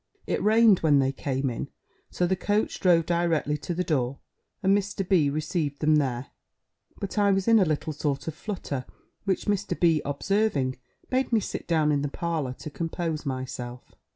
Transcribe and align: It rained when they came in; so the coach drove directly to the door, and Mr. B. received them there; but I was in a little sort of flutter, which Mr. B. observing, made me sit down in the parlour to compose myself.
It 0.25 0.41
rained 0.41 0.79
when 0.79 0.97
they 0.97 1.11
came 1.11 1.47
in; 1.51 1.69
so 2.09 2.25
the 2.25 2.35
coach 2.35 2.79
drove 2.79 3.05
directly 3.05 3.55
to 3.59 3.75
the 3.75 3.83
door, 3.83 4.17
and 4.63 4.75
Mr. 4.75 5.07
B. 5.07 5.29
received 5.29 5.77
them 5.79 5.97
there; 5.97 6.31
but 6.99 7.19
I 7.19 7.31
was 7.31 7.47
in 7.47 7.59
a 7.59 7.65
little 7.65 7.93
sort 7.93 8.27
of 8.27 8.33
flutter, 8.33 8.85
which 9.25 9.45
Mr. 9.45 9.79
B. 9.79 10.01
observing, 10.03 10.79
made 11.11 11.31
me 11.31 11.39
sit 11.39 11.67
down 11.67 11.91
in 11.91 12.01
the 12.01 12.07
parlour 12.09 12.53
to 12.61 12.71
compose 12.71 13.27
myself. 13.27 13.93